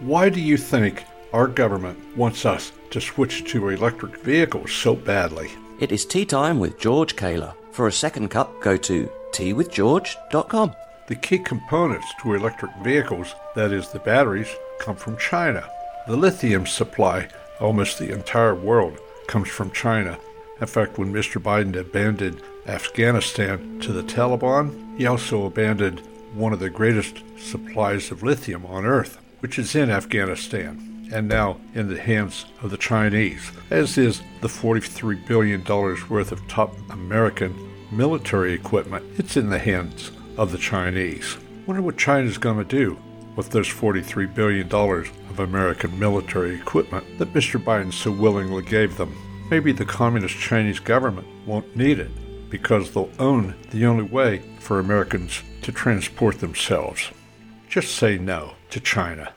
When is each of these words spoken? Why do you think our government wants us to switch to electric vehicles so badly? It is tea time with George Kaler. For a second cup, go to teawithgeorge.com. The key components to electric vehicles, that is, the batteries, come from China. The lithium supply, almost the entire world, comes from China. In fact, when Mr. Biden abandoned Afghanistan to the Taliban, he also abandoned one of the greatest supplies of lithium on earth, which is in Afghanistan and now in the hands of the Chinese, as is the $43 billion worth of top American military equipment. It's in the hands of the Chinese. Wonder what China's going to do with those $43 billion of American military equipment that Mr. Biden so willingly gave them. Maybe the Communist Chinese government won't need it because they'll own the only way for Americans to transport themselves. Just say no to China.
Why 0.00 0.28
do 0.28 0.40
you 0.40 0.56
think 0.56 1.04
our 1.32 1.48
government 1.48 1.98
wants 2.16 2.46
us 2.46 2.70
to 2.90 3.00
switch 3.00 3.50
to 3.50 3.70
electric 3.70 4.16
vehicles 4.18 4.70
so 4.70 4.94
badly? 4.94 5.50
It 5.80 5.90
is 5.90 6.06
tea 6.06 6.24
time 6.24 6.60
with 6.60 6.78
George 6.78 7.16
Kaler. 7.16 7.52
For 7.72 7.88
a 7.88 7.92
second 7.92 8.28
cup, 8.28 8.60
go 8.60 8.76
to 8.76 9.10
teawithgeorge.com. 9.32 10.72
The 11.08 11.16
key 11.16 11.40
components 11.40 12.06
to 12.22 12.34
electric 12.34 12.70
vehicles, 12.76 13.34
that 13.56 13.72
is, 13.72 13.88
the 13.88 13.98
batteries, 13.98 14.48
come 14.78 14.94
from 14.94 15.16
China. 15.16 15.68
The 16.06 16.16
lithium 16.16 16.64
supply, 16.64 17.26
almost 17.58 17.98
the 17.98 18.12
entire 18.12 18.54
world, 18.54 19.00
comes 19.26 19.48
from 19.48 19.72
China. 19.72 20.16
In 20.60 20.68
fact, 20.68 20.98
when 20.98 21.12
Mr. 21.12 21.42
Biden 21.42 21.74
abandoned 21.74 22.40
Afghanistan 22.68 23.80
to 23.80 23.92
the 23.92 24.04
Taliban, 24.04 24.96
he 24.96 25.06
also 25.06 25.44
abandoned 25.44 26.02
one 26.34 26.52
of 26.52 26.60
the 26.60 26.70
greatest 26.70 27.24
supplies 27.36 28.12
of 28.12 28.22
lithium 28.22 28.64
on 28.64 28.84
earth, 28.84 29.18
which 29.40 29.58
is 29.58 29.74
in 29.74 29.90
Afghanistan 29.90 31.08
and 31.12 31.28
now 31.28 31.58
in 31.74 31.88
the 31.88 32.00
hands 32.00 32.44
of 32.62 32.70
the 32.70 32.76
Chinese, 32.76 33.50
as 33.70 33.96
is 33.96 34.22
the 34.40 34.48
$43 34.48 35.26
billion 35.26 35.64
worth 35.64 36.32
of 36.32 36.48
top 36.48 36.74
American 36.90 37.54
military 37.90 38.52
equipment. 38.52 39.04
It's 39.16 39.36
in 39.36 39.48
the 39.48 39.58
hands 39.58 40.12
of 40.36 40.52
the 40.52 40.58
Chinese. 40.58 41.38
Wonder 41.66 41.82
what 41.82 41.96
China's 41.96 42.38
going 42.38 42.58
to 42.58 42.64
do 42.64 42.98
with 43.36 43.50
those 43.50 43.68
$43 43.68 44.34
billion 44.34 44.72
of 44.72 45.38
American 45.38 45.98
military 45.98 46.54
equipment 46.54 47.06
that 47.18 47.32
Mr. 47.32 47.62
Biden 47.62 47.92
so 47.92 48.10
willingly 48.10 48.64
gave 48.64 48.96
them. 48.96 49.16
Maybe 49.50 49.72
the 49.72 49.84
Communist 49.84 50.36
Chinese 50.36 50.80
government 50.80 51.26
won't 51.46 51.76
need 51.76 51.98
it 51.98 52.10
because 52.50 52.90
they'll 52.90 53.10
own 53.18 53.54
the 53.70 53.86
only 53.86 54.04
way 54.04 54.42
for 54.58 54.78
Americans 54.78 55.42
to 55.62 55.72
transport 55.72 56.40
themselves. 56.40 57.10
Just 57.68 57.94
say 57.94 58.16
no 58.16 58.54
to 58.70 58.80
China. 58.80 59.34